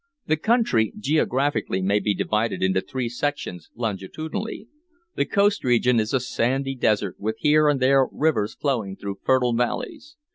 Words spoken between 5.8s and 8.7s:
is a sandy desert, with here and there rivers